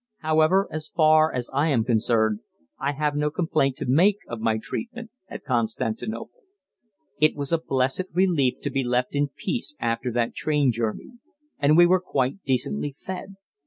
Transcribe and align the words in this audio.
However, 0.21 0.67
as 0.71 0.89
far 0.89 1.31
as 1.31 1.47
I 1.53 1.67
am 1.67 1.83
concerned, 1.83 2.39
I 2.79 2.93
have 2.93 3.15
no 3.15 3.29
complaint 3.29 3.77
to 3.77 3.85
make 3.87 4.17
of 4.27 4.39
my 4.41 4.57
treatment 4.57 5.11
at 5.27 5.43
Constantinople. 5.45 6.41
It 7.19 7.35
was 7.35 7.51
a 7.51 7.59
blessed 7.59 8.05
relief 8.11 8.59
to 8.61 8.71
be 8.71 8.83
left 8.83 9.13
in 9.13 9.27
peace 9.27 9.75
after 9.79 10.11
that 10.13 10.33
train 10.33 10.71
journey, 10.71 11.19
and 11.59 11.77
we 11.77 11.85
were 11.85 12.01
quite 12.01 12.41
decently 12.43 12.91
fed. 12.97 13.35